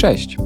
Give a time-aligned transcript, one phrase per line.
[0.00, 0.36] Cześć!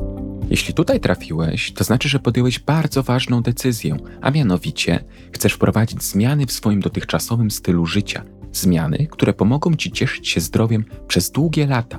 [0.50, 6.46] Jeśli tutaj trafiłeś, to znaczy, że podjąłeś bardzo ważną decyzję, a mianowicie chcesz wprowadzić zmiany
[6.46, 8.25] w swoim dotychczasowym stylu życia.
[8.53, 11.98] Zmiany, które pomogą Ci cieszyć się zdrowiem przez długie lata.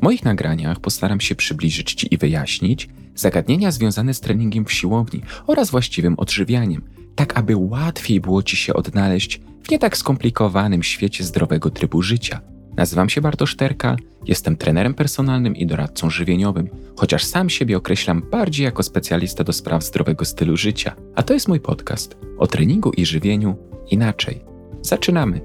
[0.00, 5.20] W moich nagraniach postaram się przybliżyć Ci i wyjaśnić zagadnienia związane z treningiem w siłowni
[5.46, 6.82] oraz właściwym odżywianiem,
[7.14, 12.40] tak aby łatwiej było Ci się odnaleźć w nie tak skomplikowanym świecie zdrowego trybu życia–
[12.76, 13.96] Nazywam się Bartosz Terka,
[14.26, 19.84] jestem trenerem personalnym i doradcą żywieniowym, chociaż sam siebie określam bardziej jako specjalista do spraw
[19.84, 20.94] zdrowego stylu życia.
[21.14, 23.56] A to jest mój podcast o treningu i żywieniu
[23.90, 24.44] inaczej.
[24.82, 25.40] Zaczynamy!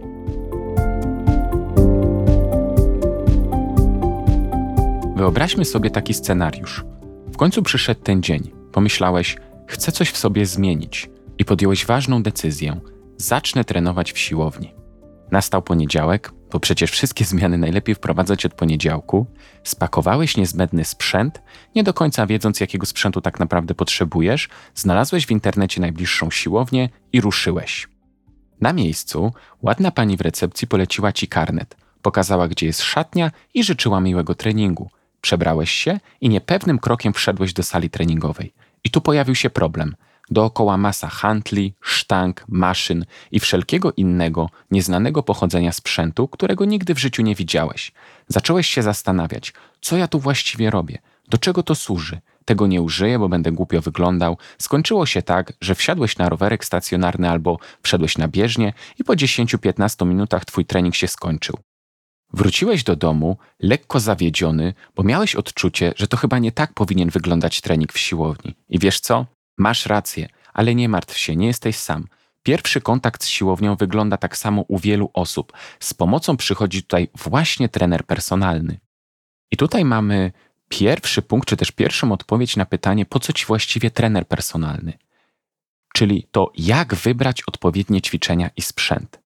[5.15, 6.85] Wyobraźmy sobie taki scenariusz.
[7.33, 8.51] W końcu przyszedł ten dzień.
[8.71, 9.37] Pomyślałeś,
[9.67, 12.79] chcę coś w sobie zmienić i podjąłeś ważną decyzję.
[13.17, 14.73] Zacznę trenować w siłowni.
[15.31, 19.25] Nastał poniedziałek, bo przecież wszystkie zmiany najlepiej wprowadzać od poniedziałku.
[19.63, 21.41] Spakowałeś niezbędny sprzęt,
[21.75, 27.21] nie do końca wiedząc, jakiego sprzętu tak naprawdę potrzebujesz, znalazłeś w internecie najbliższą siłownię i
[27.21, 27.87] ruszyłeś.
[28.61, 34.01] Na miejscu ładna pani w recepcji poleciła ci karnet, pokazała, gdzie jest szatnia i życzyła
[34.01, 34.89] miłego treningu.
[35.21, 38.53] Przebrałeś się i niepewnym krokiem wszedłeś do sali treningowej.
[38.83, 39.95] I tu pojawił się problem–
[40.31, 47.21] Dookoła masa handli, sztang, maszyn i wszelkiego innego, nieznanego pochodzenia sprzętu, którego nigdy w życiu
[47.21, 47.91] nie widziałeś.
[48.27, 50.97] Zacząłeś się zastanawiać, co ja tu właściwie robię,
[51.29, 52.21] do czego to służy.
[52.45, 54.37] Tego nie użyję, bo będę głupio wyglądał.
[54.57, 60.05] Skończyło się tak, że wsiadłeś na rowerek stacjonarny albo wszedłeś na bieżnię i po 10-15
[60.05, 61.57] minutach twój trening się skończył.
[62.33, 67.61] Wróciłeś do domu lekko zawiedziony, bo miałeś odczucie, że to chyba nie tak powinien wyglądać
[67.61, 68.55] trening w siłowni.
[68.69, 69.25] I wiesz co?
[69.59, 72.07] Masz rację, ale nie martw się, nie jesteś sam.
[72.43, 75.53] Pierwszy kontakt z siłownią wygląda tak samo u wielu osób.
[75.79, 78.79] Z pomocą przychodzi tutaj właśnie trener personalny.
[79.51, 80.31] I tutaj mamy
[80.69, 84.93] pierwszy punkt, czy też pierwszą odpowiedź na pytanie, po co ci właściwie trener personalny?
[85.93, 89.18] Czyli to, jak wybrać odpowiednie ćwiczenia i sprzęt.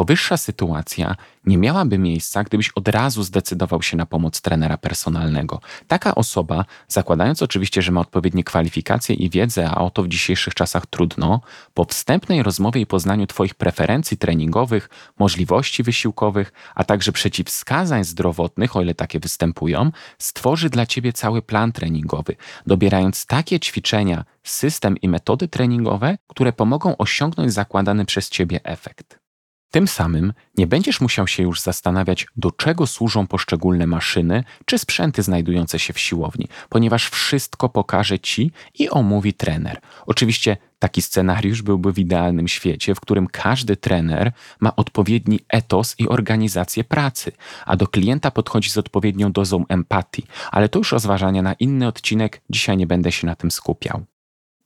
[0.00, 5.60] Powyższa sytuacja nie miałaby miejsca, gdybyś od razu zdecydował się na pomoc trenera personalnego.
[5.88, 10.54] Taka osoba, zakładając oczywiście, że ma odpowiednie kwalifikacje i wiedzę, a o to w dzisiejszych
[10.54, 11.40] czasach trudno,
[11.74, 18.82] po wstępnej rozmowie i poznaniu Twoich preferencji treningowych, możliwości wysiłkowych, a także przeciwwskazań zdrowotnych, o
[18.82, 25.48] ile takie występują, stworzy dla Ciebie cały plan treningowy, dobierając takie ćwiczenia, system i metody
[25.48, 29.19] treningowe, które pomogą osiągnąć zakładany przez Ciebie efekt.
[29.70, 35.22] Tym samym nie będziesz musiał się już zastanawiać, do czego służą poszczególne maszyny czy sprzęty
[35.22, 39.80] znajdujące się w siłowni, ponieważ wszystko pokaże ci i omówi trener.
[40.06, 46.08] Oczywiście taki scenariusz byłby w idealnym świecie, w którym każdy trener ma odpowiedni etos i
[46.08, 47.32] organizację pracy,
[47.66, 52.40] a do klienta podchodzi z odpowiednią dozą empatii, ale to już rozważania na inny odcinek,
[52.50, 54.04] dzisiaj nie będę się na tym skupiał.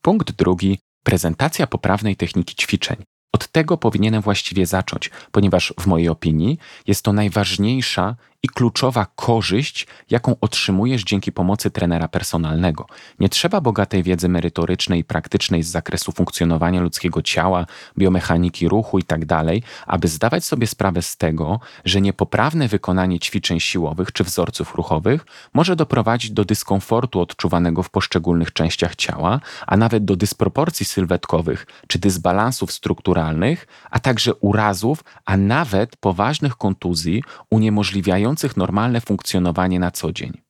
[0.01, 3.14] Punkt drugi prezentacja poprawnej techniki ćwiczeń.
[3.35, 6.57] Od tego powinienem właściwie zacząć, ponieważ w mojej opinii
[6.87, 12.85] jest to najważniejsza i kluczowa korzyść, jaką otrzymujesz dzięki pomocy trenera personalnego.
[13.19, 17.65] Nie trzeba bogatej wiedzy merytorycznej i praktycznej z zakresu funkcjonowania ludzkiego ciała,
[17.97, 19.45] biomechaniki ruchu itd., tak
[19.87, 25.75] aby zdawać sobie sprawę z tego, że niepoprawne wykonanie ćwiczeń siłowych czy wzorców ruchowych może
[25.75, 32.71] doprowadzić do dyskomfortu odczuwanego w poszczególnych częściach ciała, a nawet do dysproporcji sylwetkowych czy dysbalansów
[32.71, 40.41] strukturalnych, a także urazów, a nawet poważnych kontuzji uniemożliwiających normalne funkcjonowanie na co dzień.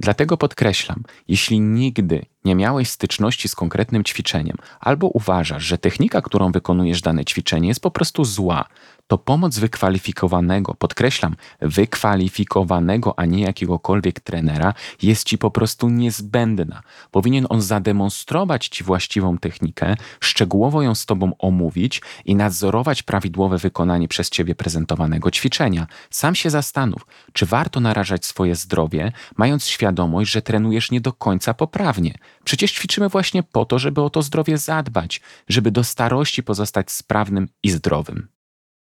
[0.00, 6.52] Dlatego podkreślam, jeśli nigdy nie miałeś styczności z konkretnym ćwiczeniem, albo uważasz, że technika, którą
[6.52, 8.64] wykonujesz dane ćwiczenie jest po prostu zła,
[9.10, 16.82] to pomoc wykwalifikowanego, podkreślam, wykwalifikowanego, a nie jakiegokolwiek trenera, jest ci po prostu niezbędna.
[17.10, 24.08] Powinien on zademonstrować ci właściwą technikę, szczegółowo ją z tobą omówić i nadzorować prawidłowe wykonanie
[24.08, 25.86] przez ciebie prezentowanego ćwiczenia.
[26.10, 31.54] Sam się zastanów, czy warto narażać swoje zdrowie, mając świadomość, że trenujesz nie do końca
[31.54, 32.14] poprawnie.
[32.50, 37.48] Przecież ćwiczymy właśnie po to, żeby o to zdrowie zadbać, żeby do starości pozostać sprawnym
[37.62, 38.28] i zdrowym.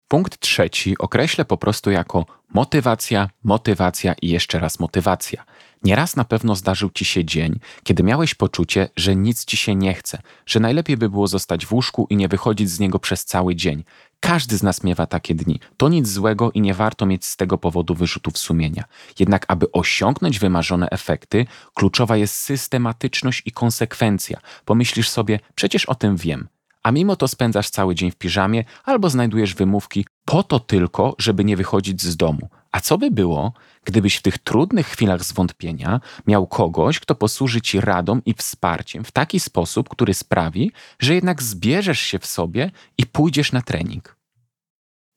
[0.10, 5.44] Punkt trzeci określę po prostu jako motywacja, motywacja i jeszcze raz motywacja.
[5.84, 9.94] Nieraz na pewno zdarzył ci się dzień, kiedy miałeś poczucie, że nic ci się nie
[9.94, 13.56] chce, że najlepiej by było zostać w łóżku i nie wychodzić z niego przez cały
[13.56, 13.84] dzień.
[14.20, 15.60] Każdy z nas miewa takie dni.
[15.78, 18.84] To nic złego i nie warto mieć z tego powodu wyrzutów sumienia.
[19.20, 24.40] Jednak, aby osiągnąć wymarzone efekty, kluczowa jest systematyczność i konsekwencja.
[24.66, 26.48] Pomyślisz sobie, przecież o tym wiem
[26.84, 31.46] a mimo to spędzasz cały dzień w piżamie albo znajdujesz wymówki po to tylko, żeby
[31.46, 32.50] nie wychodzić z domu.
[32.72, 33.54] A co by było,
[33.86, 39.12] gdybyś w tych trudnych chwilach zwątpienia miał kogoś, kto posłuży ci radą i wsparciem w
[39.12, 44.20] taki sposób, który sprawi, że jednak zbierzesz się w sobie i pójdziesz na trening?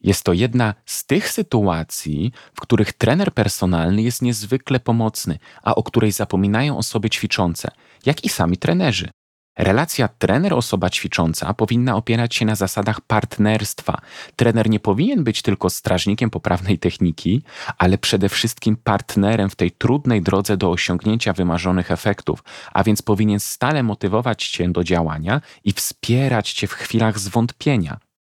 [0.01, 5.83] Jest to jedna z tych sytuacji, w których trener personalny jest niezwykle pomocny, a o
[5.83, 7.71] której zapominają osoby ćwiczące,
[8.07, 9.11] jak i sami trenerzy.
[9.59, 14.01] Relacja trener-osoba ćwicząca powinna opierać się na zasadach partnerstwa.
[14.37, 17.43] Trener nie powinien być tylko strażnikiem poprawnej techniki,
[17.79, 23.41] ale przede wszystkim partnerem w tej trudnej drodze do osiągnięcia wymarzonych efektów, a więc powinien
[23.41, 28.12] stale motywować cię do działania i wspierać cię w chwilach zwątpienia.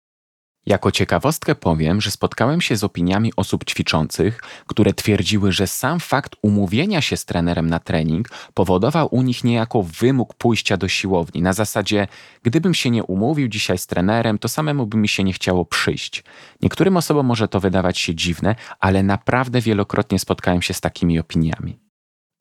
[0.67, 6.37] Jako ciekawostkę powiem, że spotkałem się z opiniami osób ćwiczących, które twierdziły, że sam fakt
[6.43, 11.43] umówienia się z trenerem na trening powodował u nich niejako wymóg pójścia do siłowni.
[11.43, 12.09] Na zasadzie,
[12.43, 16.25] gdybym się nie umówił dzisiaj z trenerem, to samemu by mi się nie chciało przyjść.
[16.63, 21.79] Niektórym osobom może to wydawać się dziwne, ale naprawdę wielokrotnie spotkałem się z takimi opiniami.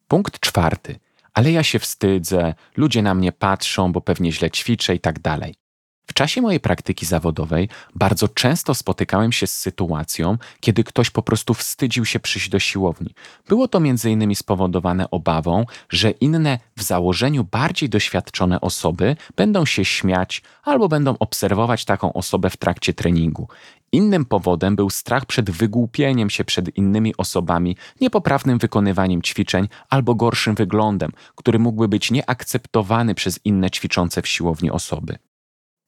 [0.07, 0.99] Punkt czwarty.
[1.33, 5.60] Ale ja się wstydzę, ludzie na mnie patrzą, bo pewnie źle ćwiczę i tak dalej.
[6.07, 11.53] W czasie mojej praktyki zawodowej bardzo często spotykałem się z sytuacją, kiedy ktoś po prostu
[11.53, 13.13] wstydził się przyjść do siłowni.
[13.47, 14.35] Było to m.in.
[14.35, 21.85] spowodowane obawą, że inne w założeniu bardziej doświadczone osoby będą się śmiać albo będą obserwować
[21.85, 23.47] taką osobę w trakcie treningu.
[23.91, 30.55] Innym powodem był strach przed wygłupieniem się przed innymi osobami, niepoprawnym wykonywaniem ćwiczeń albo gorszym
[30.55, 35.17] wyglądem, który mógłby być nieakceptowany przez inne ćwiczące w siłowni osoby.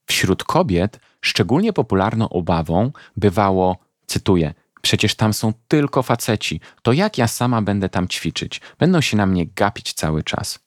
[0.05, 3.77] Wśród kobiet szczególnie popularną obawą bywało,
[4.07, 4.53] cytuję,
[4.83, 6.59] Przecież tam są tylko faceci.
[6.81, 8.61] To jak ja sama będę tam ćwiczyć?
[8.79, 10.59] Będą się na mnie gapić cały czas.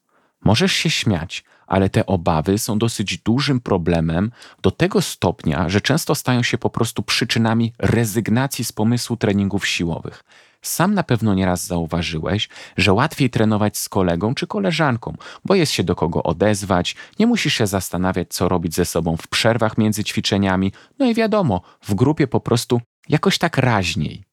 [0.44, 4.30] Możesz się śmiać, ale te obawy są dosyć dużym problemem
[4.62, 10.24] do tego stopnia, że często stają się po prostu przyczynami rezygnacji z pomysłu treningów siłowych.
[10.62, 15.84] Sam na pewno nieraz zauważyłeś, że łatwiej trenować z kolegą czy koleżanką, bo jest się
[15.84, 20.72] do kogo odezwać, nie musisz się zastanawiać, co robić ze sobą w przerwach między ćwiczeniami,
[20.98, 24.24] no i wiadomo, w grupie po prostu jakoś tak raźniej.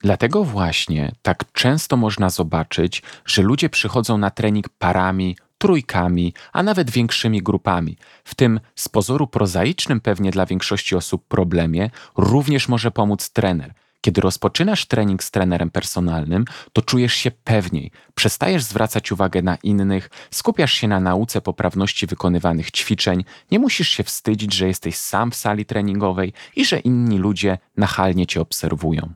[0.00, 6.90] Dlatego właśnie tak często można zobaczyć, że ludzie przychodzą na trening parami, trójkami, a nawet
[6.90, 7.96] większymi grupami.
[8.24, 14.20] W tym z pozoru prozaicznym pewnie dla większości osób problemie również może pomóc trener– kiedy
[14.20, 20.72] rozpoczynasz trening z trenerem personalnym, to czujesz się pewniej, przestajesz zwracać uwagę na innych, skupiasz
[20.72, 25.64] się na nauce poprawności wykonywanych ćwiczeń, nie musisz się wstydzić, że jesteś sam w sali
[25.64, 29.14] treningowej i że inni ludzie nachalnie cię obserwują.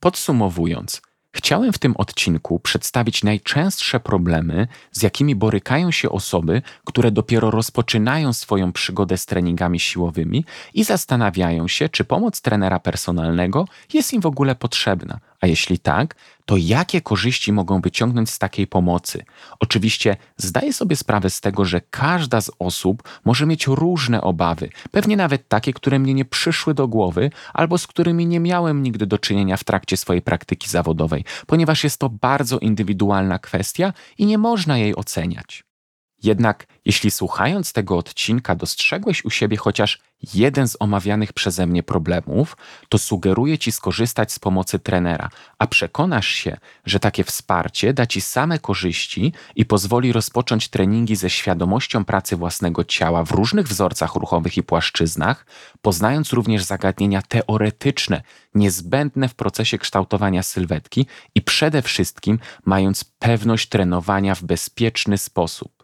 [0.00, 7.50] Podsumowując, Chciałem w tym odcinku przedstawić najczęstsze problemy, z jakimi borykają się osoby, które dopiero
[7.50, 10.44] rozpoczynają swoją przygodę z treningami siłowymi
[10.74, 16.14] i zastanawiają się, czy pomoc trenera personalnego jest im w ogóle potrzebna, a jeśli tak,
[16.44, 19.24] to jakie korzyści mogą wyciągnąć z takiej pomocy?
[19.60, 25.16] Oczywiście zdaję sobie sprawę z tego, że każda z osób może mieć różne obawy, pewnie
[25.16, 29.18] nawet takie, które mnie nie przyszły do głowy, albo z którymi nie miałem nigdy do
[29.18, 34.78] czynienia w trakcie swojej praktyki zawodowej, ponieważ jest to bardzo indywidualna kwestia i nie można
[34.78, 35.64] jej oceniać.
[36.22, 39.98] Jednak jeśli słuchając tego odcinka dostrzegłeś u siebie chociaż
[40.34, 42.56] jeden z omawianych przeze mnie problemów,
[42.88, 45.28] to sugeruję Ci skorzystać z pomocy trenera,
[45.58, 51.30] a przekonasz się, że takie wsparcie da Ci same korzyści i pozwoli rozpocząć treningi ze
[51.30, 55.46] świadomością pracy własnego ciała w różnych wzorcach ruchowych i płaszczyznach,
[55.82, 58.22] poznając również zagadnienia teoretyczne
[58.54, 65.81] niezbędne w procesie kształtowania sylwetki i przede wszystkim mając pewność trenowania w bezpieczny sposób.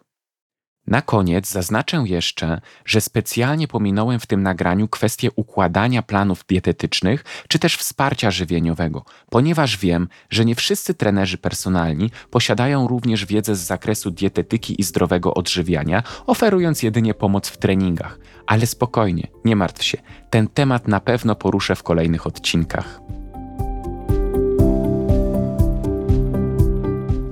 [0.89, 7.59] Na koniec zaznaczę jeszcze, że specjalnie pominąłem w tym nagraniu kwestię układania planów dietetycznych czy
[7.59, 14.11] też wsparcia żywieniowego, ponieważ wiem, że nie wszyscy trenerzy personalni posiadają również wiedzę z zakresu
[14.11, 18.19] dietetyki i zdrowego odżywiania, oferując jedynie pomoc w treningach.
[18.47, 19.97] Ale spokojnie, nie martw się,
[20.29, 23.01] ten temat na pewno poruszę w kolejnych odcinkach.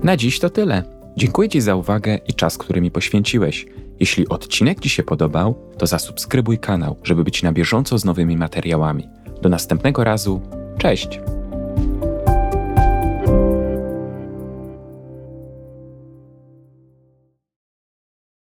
[0.03, 0.97] Na dziś to tyle.
[1.17, 3.65] Dziękuję Ci za uwagę i czas, który mi poświęciłeś.
[4.00, 9.07] Jeśli odcinek Ci się podobał, to zasubskrybuj kanał, żeby być na bieżąco z nowymi materiałami.
[9.41, 10.41] Do następnego razu.
[10.77, 11.19] Cześć!